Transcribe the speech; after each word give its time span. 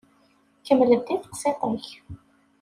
Kemmel-d 0.65 1.07
i 1.15 1.17
teqsiṭ-ik. 1.17 1.87